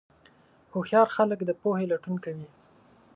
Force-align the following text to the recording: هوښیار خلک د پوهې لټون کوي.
هوښیار 0.73 1.07
خلک 1.15 1.39
د 1.45 1.51
پوهې 1.61 1.85
لټون 1.91 2.15
کوي. 2.25 2.47